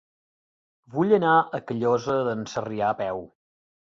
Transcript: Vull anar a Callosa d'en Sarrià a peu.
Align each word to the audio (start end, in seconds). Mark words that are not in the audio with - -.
Vull 0.93 1.11
anar 1.17 1.33
a 1.41 1.59
Callosa 1.71 2.17
d'en 2.29 2.41
Sarrià 2.53 2.87
a 2.95 2.99
peu. 3.03 3.21